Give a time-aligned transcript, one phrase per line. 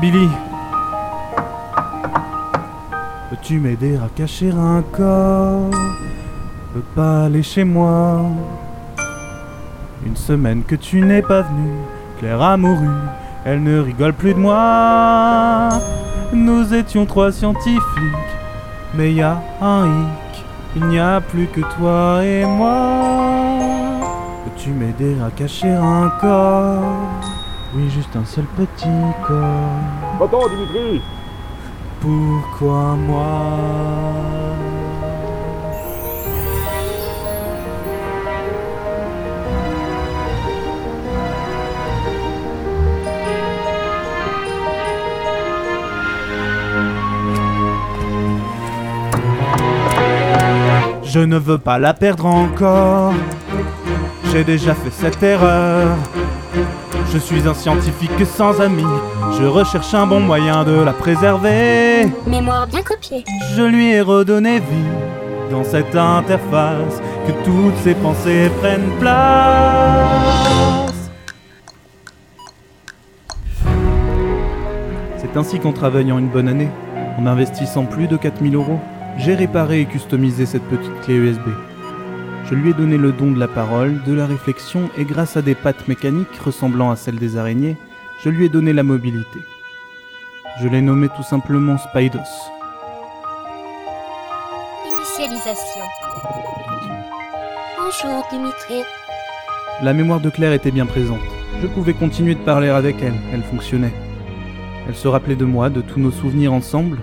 [0.00, 0.28] Billy
[3.28, 5.70] Peux-tu m'aider à cacher un corps?
[5.72, 8.22] Je peux pas aller chez moi.
[10.06, 11.70] Une semaine que tu n'es pas venu,
[12.18, 12.88] Claire a mouru,
[13.44, 15.68] elle ne rigole plus de moi.
[16.32, 18.32] Nous étions trois scientifiques,
[18.94, 19.36] mais y un
[19.86, 20.44] hic,
[20.76, 22.88] il n'y a plus que toi et moi.
[24.44, 27.39] Peux-tu m'aider à cacher un corps?
[27.72, 28.88] Oui, juste un seul petit
[29.26, 30.20] corps.
[30.20, 31.00] Attends, Dimitri
[32.00, 33.30] Pourquoi moi?
[51.04, 53.12] Je ne veux pas la perdre encore.
[54.32, 55.96] J'ai déjà fait cette erreur.
[57.12, 58.84] Je suis un scientifique sans amis.
[59.36, 62.06] Je recherche un bon moyen de la préserver.
[62.24, 63.24] Mémoire bien copiée.
[63.56, 67.02] Je lui ai redonné vie dans cette interface.
[67.26, 70.10] Que toutes ses pensées prennent place.
[75.16, 76.70] C'est ainsi qu'en travaillant une bonne année,
[77.18, 78.78] en investissant plus de 4000 euros,
[79.18, 81.48] j'ai réparé et customisé cette petite clé USB.
[82.50, 85.42] Je lui ai donné le don de la parole, de la réflexion et grâce à
[85.42, 87.76] des pattes mécaniques ressemblant à celles des araignées,
[88.24, 89.38] je lui ai donné la mobilité.
[90.60, 92.18] Je l'ai nommé tout simplement Spydos.
[94.84, 95.84] Initialisation.
[97.78, 98.82] Bonjour Dimitri.
[99.82, 101.20] La mémoire de Claire était bien présente.
[101.62, 103.94] Je pouvais continuer de parler avec elle, elle fonctionnait.
[104.88, 106.98] Elle se rappelait de moi, de tous nos souvenirs ensemble,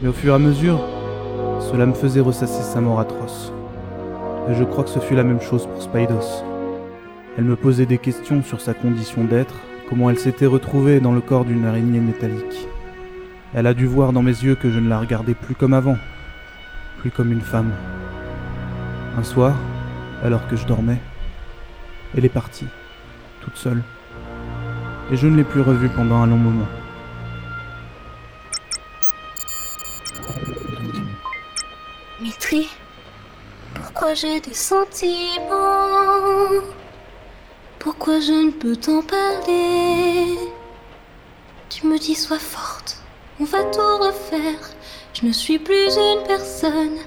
[0.00, 0.78] mais au fur et à mesure,
[1.58, 3.52] cela me faisait ressasser sa mort atroce.
[4.48, 6.44] Et je crois que ce fut la même chose pour Spydos.
[7.38, 9.54] Elle me posait des questions sur sa condition d'être,
[9.88, 12.68] comment elle s'était retrouvée dans le corps d'une araignée métallique.
[13.54, 15.96] Elle a dû voir dans mes yeux que je ne la regardais plus comme avant,
[16.98, 17.72] plus comme une femme.
[19.16, 19.54] Un soir,
[20.22, 20.98] alors que je dormais,
[22.14, 22.66] elle est partie,
[23.40, 23.82] toute seule.
[25.10, 26.66] Et je ne l'ai plus revue pendant un long moment.
[32.18, 32.68] Dimitri,
[34.04, 35.08] pourquoi j'ai des sentiments?
[37.78, 40.36] Pourquoi je ne peux t'en parler?
[41.70, 42.98] Tu me dis sois forte,
[43.40, 44.60] on va tout refaire.
[45.14, 46.98] Je ne suis plus une personne,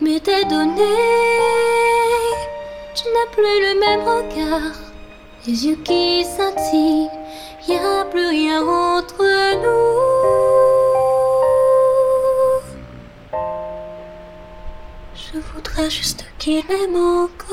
[0.00, 1.42] mais des données.
[2.94, 4.76] Tu n'as plus le même regard,
[5.48, 7.10] les yeux qui scintillent.
[7.66, 9.18] Y a plus rien entre
[9.64, 9.96] nous.
[15.16, 17.44] Je voudrais juste 切れもか